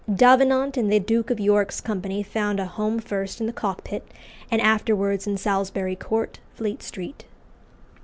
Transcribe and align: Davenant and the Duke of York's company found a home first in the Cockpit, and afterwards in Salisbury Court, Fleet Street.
Davenant 0.11 0.77
and 0.77 0.91
the 0.91 0.97
Duke 0.99 1.29
of 1.29 1.39
York's 1.39 1.79
company 1.79 2.23
found 2.23 2.59
a 2.59 2.65
home 2.65 2.97
first 2.97 3.39
in 3.39 3.45
the 3.45 3.53
Cockpit, 3.53 4.01
and 4.49 4.59
afterwards 4.59 5.27
in 5.27 5.37
Salisbury 5.37 5.95
Court, 5.95 6.39
Fleet 6.55 6.81
Street. 6.81 7.25